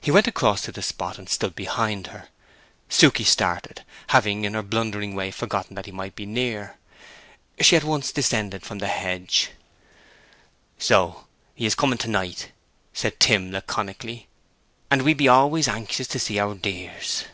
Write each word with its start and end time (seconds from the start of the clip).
He 0.00 0.10
went 0.10 0.26
across 0.26 0.62
to 0.62 0.72
the 0.72 0.82
spot 0.82 1.16
and 1.16 1.28
stood 1.28 1.54
behind 1.54 2.08
her. 2.08 2.26
Suke 2.88 3.18
started, 3.18 3.84
having 4.08 4.44
in 4.44 4.54
her 4.54 4.64
blundering 4.64 5.14
way 5.14 5.30
forgotten 5.30 5.76
that 5.76 5.86
he 5.86 5.92
might 5.92 6.16
be 6.16 6.26
near. 6.26 6.76
She 7.60 7.76
at 7.76 7.84
once 7.84 8.10
descended 8.10 8.66
from 8.66 8.80
the 8.80 8.88
hedge. 8.88 9.50
"So 10.76 11.28
he's 11.54 11.76
coming 11.76 11.98
to 11.98 12.08
night," 12.08 12.50
said 12.92 13.20
Tim, 13.20 13.52
laconically. 13.52 14.26
"And 14.90 15.02
we 15.02 15.14
be 15.14 15.28
always 15.28 15.68
anxious 15.68 16.08
to 16.08 16.18
see 16.18 16.40
our 16.40 16.56
dears." 16.56 17.26